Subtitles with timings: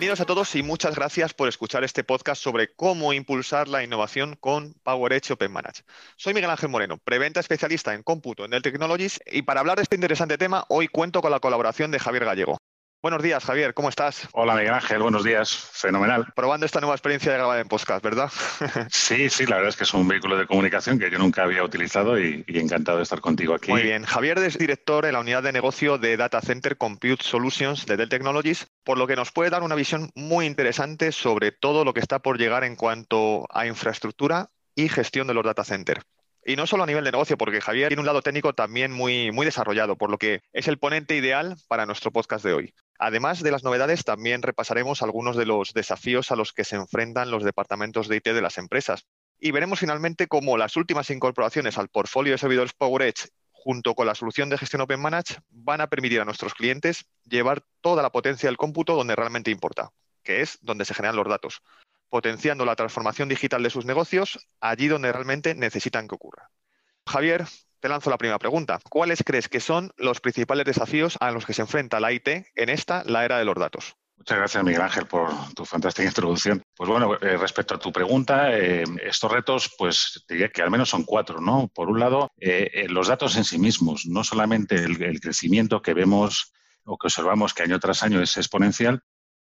[0.00, 4.34] Bienvenidos a todos y muchas gracias por escuchar este podcast sobre cómo impulsar la innovación
[4.40, 5.82] con PowerEdge Open Manage.
[6.16, 9.82] Soy Miguel Ángel Moreno, preventa especialista en cómputo en Dell Technologies y para hablar de
[9.82, 12.59] este interesante tema hoy cuento con la colaboración de Javier Gallego.
[13.02, 14.28] Buenos días, Javier, ¿cómo estás?
[14.32, 16.26] Hola, Miguel Ángel, buenos días, fenomenal.
[16.36, 18.30] Probando esta nueva experiencia de grabar en podcast, ¿verdad?
[18.90, 21.64] sí, sí, la verdad es que es un vehículo de comunicación que yo nunca había
[21.64, 23.70] utilizado y, encantado de estar contigo aquí.
[23.70, 27.86] Muy bien, Javier es director en la unidad de negocio de Data Center Compute Solutions
[27.86, 31.86] de Dell Technologies, por lo que nos puede dar una visión muy interesante sobre todo
[31.86, 36.04] lo que está por llegar en cuanto a infraestructura y gestión de los data centers.
[36.44, 39.30] Y no solo a nivel de negocio, porque Javier tiene un lado técnico también muy,
[39.30, 42.74] muy desarrollado, por lo que es el ponente ideal para nuestro podcast de hoy.
[43.02, 47.30] Además de las novedades, también repasaremos algunos de los desafíos a los que se enfrentan
[47.30, 49.06] los departamentos de IT de las empresas.
[49.38, 54.14] Y veremos finalmente cómo las últimas incorporaciones al portfolio de servidores PowerEdge junto con la
[54.14, 58.50] solución de gestión Open Manage van a permitir a nuestros clientes llevar toda la potencia
[58.50, 61.62] del cómputo donde realmente importa, que es donde se generan los datos,
[62.10, 66.50] potenciando la transformación digital de sus negocios allí donde realmente necesitan que ocurra.
[67.06, 67.46] Javier,
[67.80, 68.78] te lanzo la primera pregunta.
[68.88, 72.68] ¿Cuáles crees que son los principales desafíos a los que se enfrenta la IT en
[72.68, 73.96] esta, la era de los datos?
[74.20, 76.62] Muchas gracias, Miguel Ángel, por tu fantástica introducción.
[76.76, 80.90] Pues bueno, eh, respecto a tu pregunta, eh, estos retos, pues diría que al menos
[80.90, 81.68] son cuatro, ¿no?
[81.74, 86.52] Por un lado, eh, los datos en sí mismos, no solamente el, crecimiento que vemos
[86.84, 89.02] o que observamos que año tras año es exponencial,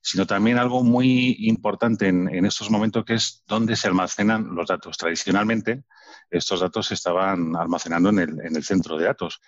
[0.02, 4.97] sino también algo muy importante en, estos momentos que es dónde se almacenan los datos.
[4.97, 5.83] Tradicionalmente,
[6.30, 9.42] estos datos se estaban almacenando en el, centro de datos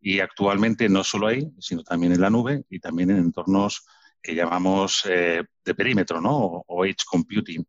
[0.00, 3.84] y actualmente no solo ahí, sino también en la nube y también en entornos
[4.22, 6.64] que llamamos eh, de perímetro, ¿no?
[6.66, 7.64] O, edge computing.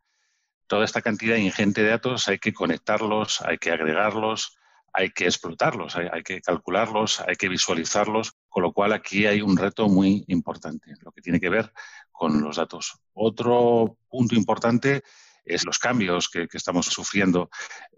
[0.68, 4.58] Toda esta cantidad ingente de datos hay que conectarlos, hay que agregarlos,
[4.94, 9.56] hay que explotarlos, hay, que calcularlos, hay que visualizarlos, con lo cual aquí hay un
[9.56, 11.72] reto muy importante, lo que tiene que ver
[12.18, 13.00] con los datos.
[13.14, 15.04] Otro punto importante
[15.48, 17.50] es los cambios que, estamos sufriendo,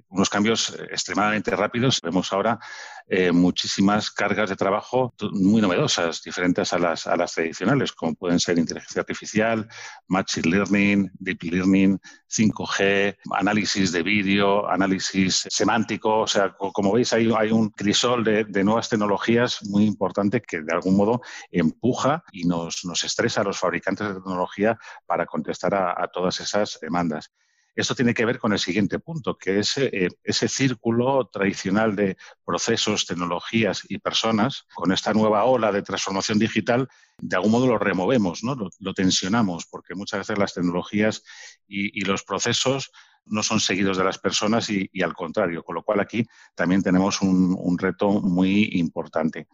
[0.09, 1.99] unos cambios eh, extremadamente rápidos.
[2.01, 2.59] Vemos ahora
[3.07, 8.39] eh, muchísimas cargas de trabajo muy novedosas, diferentes a las, a las tradicionales, como pueden
[8.39, 9.67] ser inteligencia artificial,
[10.07, 11.99] machine learning, deep learning,
[12.29, 16.19] 5G, análisis de vídeo, análisis semántico.
[16.21, 20.95] O sea, como veis, hay, un crisol de, nuevas tecnologías muy importante que de algún
[20.95, 21.21] modo
[21.51, 26.77] empuja y nos, nos estresa a los fabricantes de tecnología para contestar a todas esas
[26.81, 27.31] demandas.
[27.75, 32.17] Esto tiene que ver con el siguiente punto, que es eh, ese círculo tradicional de
[32.43, 36.87] procesos, tecnologías y personas, con esta nueva ola de transformación digital,
[37.17, 38.55] de algún modo lo removemos, ¿no?
[38.55, 41.23] lo, tensionamos, porque muchas veces las tecnologías
[41.67, 42.91] y, los procesos
[43.25, 46.25] no son seguidos de las personas y, al contrario, con lo cual aquí
[46.55, 49.47] también tenemos un reto muy importante.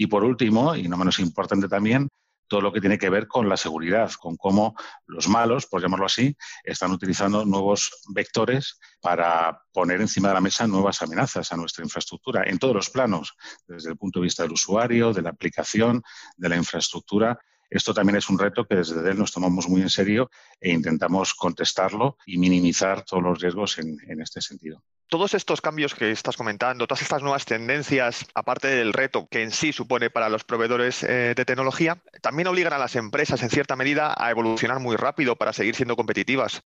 [0.00, 2.08] Y por último, y no menos importante también,
[2.48, 4.74] todo lo que tiene que ver con la seguridad, con cómo
[5.06, 10.66] los malos, por llamarlo así, están utilizando nuevos vectores para poner encima de la mesa
[10.66, 13.34] nuevas amenazas a nuestra infraestructura en todos los planos,
[13.66, 16.02] desde el punto de vista del usuario, de la aplicación,
[16.36, 17.38] de la infraestructura.
[17.70, 20.30] Esto también es un reto que desde Dell nos tomamos muy en serio
[20.60, 25.94] e intentamos contestarlo y minimizar todos los riesgos en, en este sentido todos estos cambios
[25.94, 30.28] que estás comentando, todas estas nuevas tendencias, aparte del reto que en sí supone para
[30.28, 34.80] los proveedores eh, de tecnología, también obligan a las empresas en cierta medida a evolucionar
[34.80, 36.62] muy rápido para seguir siendo competitivas.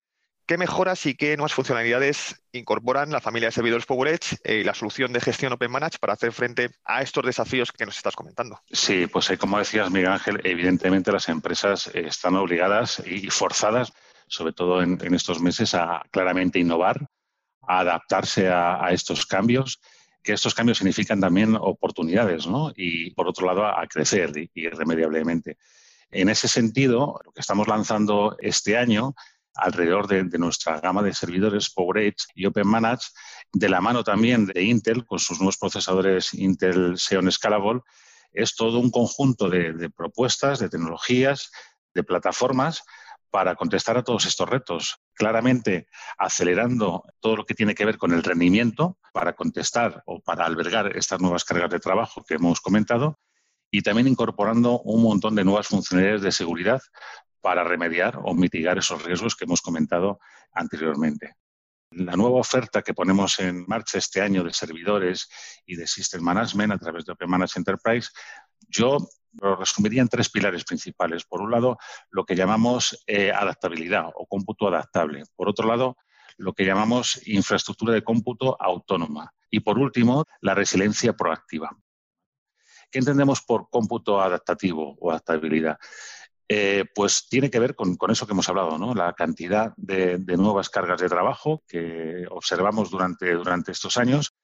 [0.49, 5.13] ¿Qué mejoras y qué nuevas funcionalidades incorporan la familia de servidores PowerEdge y la solución
[5.13, 8.59] de gestión Open Manage para hacer frente a estos desafíos que nos estás comentando?
[8.73, 13.93] Sí, pues eh, como decías, Miguel Ángel, evidentemente las empresas eh, están obligadas y forzadas,
[14.27, 17.07] sobre todo en estos meses, a claramente innovar
[17.69, 19.81] a adaptarse a, estos cambios,
[20.23, 22.73] que estos cambios significan también oportunidades, ¿no?
[22.75, 25.59] Y por otro lado, a, crecer irremediablemente.
[26.11, 29.15] En ese sentido, lo que estamos lanzando este año
[29.58, 33.08] alrededor de, nuestra gama de servidores PowerEdge y OpenManage,
[33.52, 37.81] de la mano también de Intel con sus nuevos procesadores Intel Xeon Scalable,
[38.32, 41.50] es todo un conjunto de propuestas, de tecnologías,
[41.94, 42.84] de plataformas
[43.31, 44.99] para contestar a todos estos retos.
[45.14, 50.46] Claramente acelerando todo lo que tiene que ver con el rendimiento para contestar o para
[50.46, 53.19] albergar estas nuevas cargas de trabajo que hemos comentado
[53.70, 56.81] y también incorporando un montón de nuevas funcionalidades de seguridad
[57.40, 60.19] para remediar o mitigar esos riesgos que hemos comentado
[60.52, 61.35] anteriormente.
[61.90, 65.29] La nueva oferta que ponemos en marcha este año de servidores
[65.64, 68.11] y de System Management a través de Open Manage Enterprise,
[68.69, 68.99] yo
[69.40, 71.25] lo resumiría en tres pilares principales.
[71.25, 71.79] Por un lado,
[72.11, 75.25] lo que llamamos eh, adaptabilidad o cómputo adaptable.
[75.34, 75.96] Por otro lado,
[76.37, 79.32] lo que llamamos infraestructura de cómputo autónoma.
[79.50, 81.70] Y por último, la resiliencia proactiva.
[82.91, 85.79] ¿Qué entendemos por cómputo adaptativo o adaptabilidad?
[86.50, 88.95] Eh, pues tiene que ver con, eso que hemos hablado, ¿no?
[88.95, 94.35] la cantidad de, nuevas cargas de trabajo que observamos durante, estos años.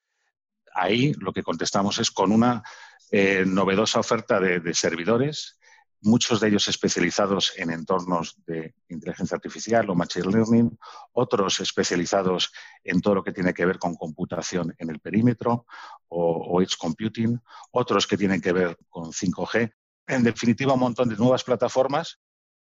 [0.75, 2.63] Ahí lo que contestamos es con una
[3.11, 5.59] eh, novedosa oferta de, servidores,
[6.03, 10.79] muchos de ellos especializados en entornos de inteligencia artificial o machine learning,
[11.13, 12.53] otros especializados
[12.83, 15.65] en todo lo que tiene que ver con computación en el perímetro
[16.09, 17.41] o, o edge computing,
[17.71, 19.73] otros que tienen que ver con 5G.
[20.07, 22.21] En definitiva, un montón de nuevas plataformas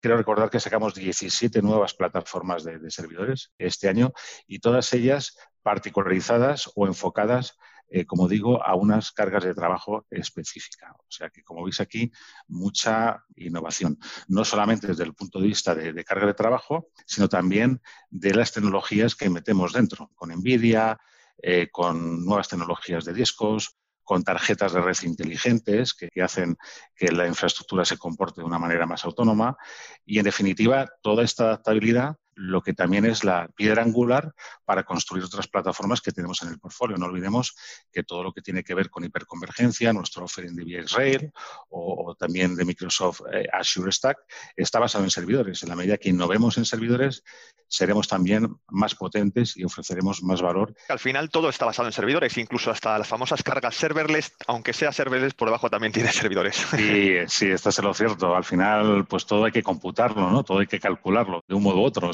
[0.05, 4.13] Quiero recordar que sacamos 17 nuevas plataformas de, servidores este año
[4.47, 7.57] y todas ellas particularizadas o enfocadas
[7.89, 10.93] eh, como digo, a unas cargas de trabajo específicas.
[10.99, 12.13] O sea que, como veis aquí,
[12.49, 13.99] mucha innovación,
[14.29, 17.81] no solamente desde el punto de vista de, carga de trabajo, sino también
[18.11, 21.01] de las tecnologías que metemos dentro, con NVIDIA,
[21.39, 26.57] eh, con nuevas tecnologías de discos, con tarjetas de red inteligentes que, hacen
[26.95, 29.57] que la infraestructura se comporte de una manera más autónoma.
[30.05, 34.33] Y, en definitiva, toda esta adaptabilidad lo que también es la piedra angular
[34.65, 36.97] para construir otras plataformas que tenemos en el portfolio.
[36.97, 37.55] No olvidemos
[37.93, 41.33] que todo lo que tiene que ver con hiperconvergencia, nuestro offering de VxRail
[41.71, 44.19] o, o también de Microsoft eh, Azure Stack,
[44.57, 45.63] está basado en servidores.
[45.63, 47.23] En la medida que innovemos en servidores,
[47.69, 50.75] seremos también más potentes y ofreceremos más valor.
[50.89, 54.93] Al final todo está basado en servidores, incluso hasta las famosas cargas serverless, aunque sea
[54.93, 56.57] serverless, por debajo también tiene servidores.
[56.71, 58.35] Sí, sí, esto es lo cierto.
[58.35, 60.45] Al final, pues todo hay que computarlo, ¿no?
[60.45, 62.13] Todo hay que calcularlo de un modo u otro.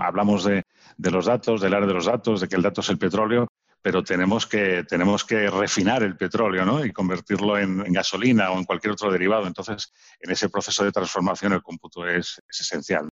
[0.00, 0.64] Hablamos de,
[0.98, 3.48] los datos, del área de los datos, de que el dato es el petróleo,
[3.82, 8.92] pero tenemos que, tenemos que refinar el petróleo y convertirlo en, gasolina o en cualquier
[8.92, 9.46] otro derivado.
[9.46, 13.08] Entonces, en ese proceso de transformación el cómputo es esencial.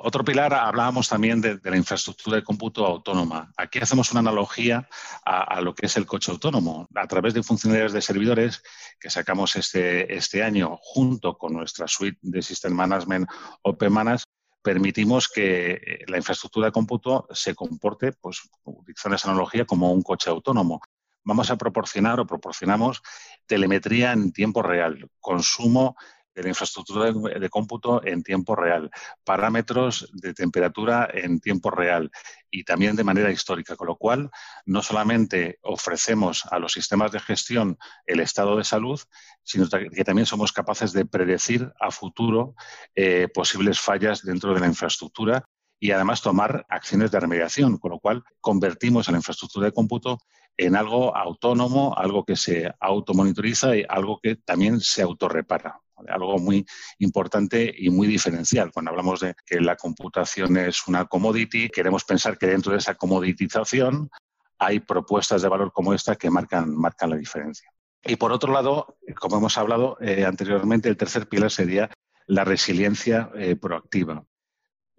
[0.00, 3.52] Otro pilar, hablábamos también de, la infraestructura de cómputo autónoma.
[3.56, 4.88] Aquí hacemos una analogía
[5.24, 6.86] a, lo que es el coche autónomo.
[6.94, 8.62] A través de funcionalidades de servidores
[9.00, 13.28] que sacamos este, este año junto con nuestra suite de System Management
[13.62, 14.22] OpenManage,
[14.62, 20.02] permitimos que eh, la infraestructura de cómputo se comporte, pues, utilizando esa analogía, como un
[20.02, 20.80] coche autónomo.
[21.24, 23.02] Vamos a proporcionar o proporcionamos
[23.46, 25.96] telemetría en tiempo real, consumo
[26.38, 28.90] de la infraestructura de, cómputo en tiempo real,
[29.24, 32.12] parámetros de temperatura en tiempo real
[32.48, 34.30] y también de manera histórica, con lo cual
[34.64, 37.76] no solamente ofrecemos a los sistemas de gestión
[38.06, 39.00] el estado de salud,
[39.42, 42.54] sino que también somos capaces de predecir a futuro
[42.94, 45.44] eh, posibles fallas dentro de la infraestructura
[45.80, 50.20] y además tomar acciones de remediación, con lo cual convertimos a la infraestructura de cómputo
[50.56, 56.64] en algo autónomo, algo que se automonitoriza y algo que también se autorrepara algo muy
[56.98, 58.70] importante y muy diferencial.
[58.72, 62.94] Cuando hablamos de que la computación es una commodity, queremos pensar que dentro de esa
[62.94, 64.10] commoditización
[64.58, 67.70] hay propuestas de valor como esta que marcan, marcan la diferencia.
[68.04, 71.90] Y por otro lado, como hemos hablado eh, anteriormente, el tercer pilar sería
[72.26, 74.24] la resiliencia eh, proactiva.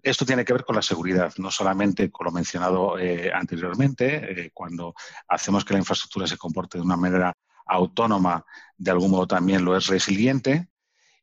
[0.01, 4.93] Esto tiene que ver con la seguridad, no solamente con lo mencionado eh, anteriormente, cuando
[5.27, 7.33] hacemos que la infraestructura se comporte de una manera
[7.65, 8.45] autónoma,
[8.77, 10.69] de algún modo también lo es resiliente,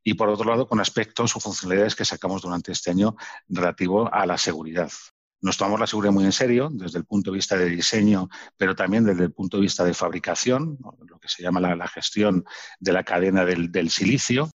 [0.06, 3.16] y por otro lado con aspectos o funcionalidades que sacamos durante este año
[3.48, 4.88] relativo a la seguridad.
[5.40, 8.76] Nos tomamos la seguridad muy en serio desde el punto de vista de diseño, pero
[8.76, 12.44] también desde el punto de vista de fabricación, lo que se llama la, gestión
[12.78, 14.48] de la cadena del, silicio,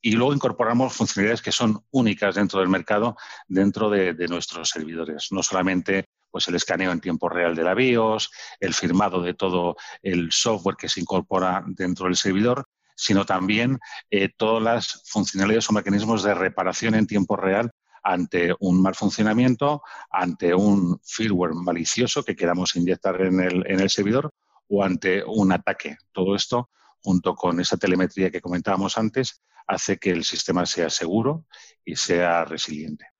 [0.00, 3.14] y luego incorporamos funcionalidades que son únicas dentro del mercado,
[3.46, 5.28] dentro de, de, nuestros servidores.
[5.32, 9.76] No solamente pues, el escaneo en tiempo real de la BIOS, el firmado de todo
[10.02, 12.63] el software que se incorpora dentro del servidor,
[12.94, 13.78] sino también
[14.10, 17.70] eh, todas las funcionalidades o mecanismos de reparación en tiempo real
[18.02, 23.90] ante un mal funcionamiento, ante un firmware malicioso que queramos inyectar en el, en el
[23.90, 24.32] servidor
[24.68, 25.96] o ante un ataque.
[26.12, 26.70] Todo esto,
[27.02, 31.46] junto con esa telemetría que comentábamos antes, hace que el sistema sea seguro
[31.84, 33.13] y sea resiliente.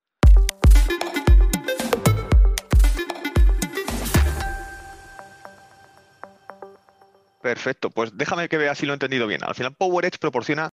[7.44, 9.44] Perfecto, pues déjame que vea si lo he entendido bien.
[9.44, 10.70] Al final, PowerEdge proporciona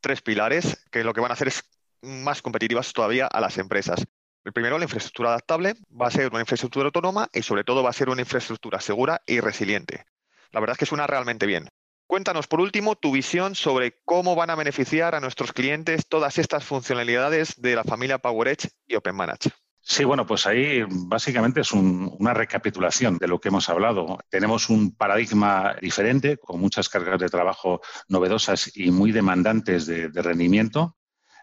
[0.00, 1.62] tres pilares que lo que van a hacer es
[2.00, 4.02] más competitivas todavía a las empresas.
[4.42, 7.90] El primero, la infraestructura adaptable, va a ser una infraestructura autónoma y sobre todo va
[7.90, 10.06] a ser una infraestructura segura y resiliente.
[10.50, 11.68] La verdad es que suena realmente bien.
[12.06, 16.64] Cuéntanos, por último, tu visión sobre cómo van a beneficiar a nuestros clientes todas estas
[16.64, 19.50] funcionalidades de la familia PowerEdge y OpenManage.
[19.86, 24.18] Sí, bueno, pues ahí básicamente es una recapitulación de lo que hemos hablado.
[24.30, 30.96] Tenemos un paradigma diferente, con muchas cargas de trabajo novedosas y muy demandantes de, rendimiento.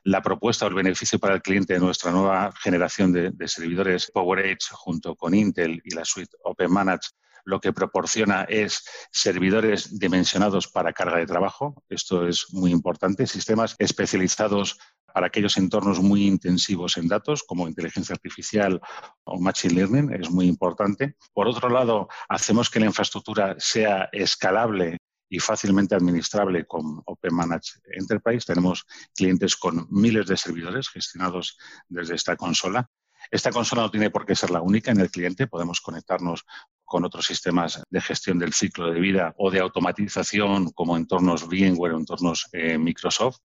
[0.04, 4.10] La propuesta o el beneficio para el cliente de nuestra nueva generación de, de servidores
[4.12, 7.12] PowerEdge junto con Intel y la suite OpenManage
[7.46, 11.84] lo que proporciona es servidores dimensionados para carga de trabajo.
[11.90, 13.28] Esto es muy importante.
[13.28, 14.80] Sistemas especializados
[15.14, 18.82] para aquellos entornos muy intensivos en datos, como inteligencia artificial
[19.24, 21.16] o machine learning, es muy importante.
[21.34, 24.98] Por otro lado, hacemos que la infraestructura sea escalable
[25.30, 28.46] y fácilmente administrable con Open Managed Enterprise.
[28.46, 32.90] Tenemos clientes con miles de servidores gestionados desde esta consola.
[33.30, 35.48] Esta consola no tiene por qué ser la única en el cliente.
[35.48, 36.44] Podemos conectarnos
[36.84, 41.94] con otros sistemas de gestión del ciclo de vida o de automatización como entornos VMware
[41.94, 43.38] o entornos eh, Microsoft.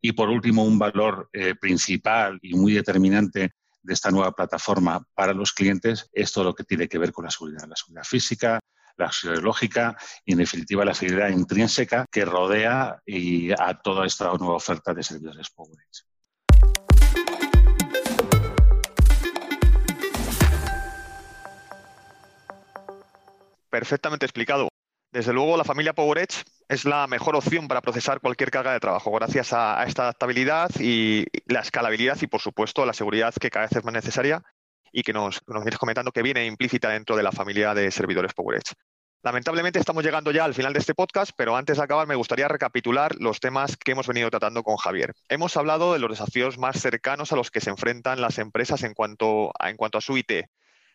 [0.00, 5.32] Y por último, un valor eh, principal y muy determinante de esta nueva plataforma para
[5.32, 8.60] los clientes es todo lo que tiene que ver con la seguridad, la seguridad física,
[8.96, 13.00] la seguridad lógica y, en definitiva, la seguridad intrínseca que rodea
[13.58, 16.04] a toda esta nueva oferta de servidores PowerEdge.
[23.68, 24.68] Perfectamente explicado.
[25.12, 29.10] Desde luego, la familia PowerEdge es la mejor opción para procesar cualquier carga de trabajo,
[29.12, 33.76] gracias a, esta adaptabilidad y la escalabilidad y, por supuesto, la seguridad que cada vez
[33.76, 34.42] es más necesaria
[34.92, 38.74] y que nos, vienes comentando que viene implícita dentro de la familia de servidores PowerEdge.
[39.22, 42.46] Lamentablemente estamos llegando ya al final de este podcast, pero antes de acabar me gustaría
[42.46, 45.14] recapitular los temas que hemos venido tratando con Javier.
[45.30, 48.92] Hemos hablado de los desafíos más cercanos a los que se enfrentan las empresas en
[48.92, 50.44] cuanto a, en cuanto a su IT,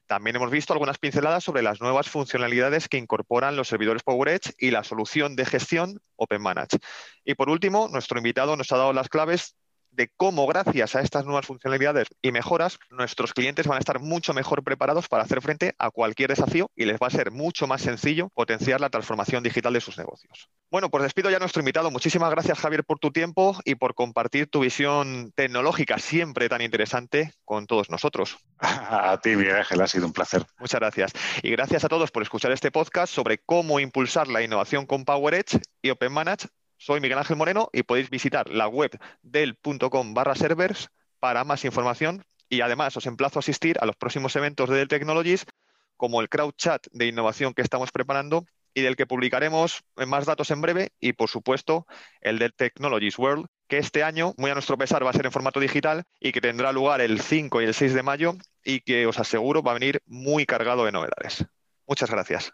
[0.10, 4.72] también hemos visto algunas pinceladas sobre las nuevas funcionalidades que incorporan los servidores PowerEdge y
[4.72, 6.80] la solución de gestión OpenManage.
[7.24, 9.56] Y por último, nuestro invitado nos ha dado las claves
[9.92, 14.34] de cómo gracias a estas nuevas funcionalidades y mejoras, nuestros clientes van a estar mucho
[14.34, 17.82] mejor preparados para hacer frente a cualquier desafío y les va a ser mucho más
[17.82, 20.50] sencillo potenciar la transformación digital de sus negocios.
[20.72, 21.92] Bueno, pues despido ya a nuestro invitado.
[21.92, 27.34] Muchísimas gracias, Javier, por tu tiempo y por compartir tu visión tecnológica siempre tan interesante
[27.44, 28.38] con todos nosotros.
[28.60, 30.46] A ti, Miguel Ángel, ha sido un placer.
[30.60, 31.12] Muchas gracias.
[31.42, 35.60] Y gracias a todos por escuchar este podcast sobre cómo impulsar la innovación con PowerEdge
[35.82, 36.48] y OpenManage
[36.80, 39.58] soy Miguel Ángel Moreno y podéis visitar la web del
[39.92, 44.36] .com barra servers para más información y además os emplazo a asistir a los próximos
[44.36, 45.46] eventos de Dell Technologies
[45.98, 50.52] como el crowd chat de innovación que estamos preparando y del que publicaremos más datos
[50.52, 51.86] en breve y por supuesto
[52.22, 55.32] el Dell Technologies World que este año, muy a nuestro pesar, va a ser en
[55.32, 58.34] formato digital y que tendrá lugar el 5 y el 6 de mayo
[58.64, 61.46] y que os aseguro va a venir muy cargado de novedades.
[61.86, 62.52] Muchas gracias.